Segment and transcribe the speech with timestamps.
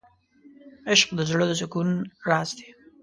[0.91, 1.89] عشق د زړه د سکون
[2.27, 2.67] راز دی.